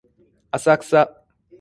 [0.51, 1.21] 浅草